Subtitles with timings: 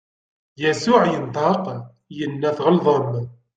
[0.61, 1.63] Yasuɛ inṭeq,
[2.23, 3.09] inna: Tɣelḍem!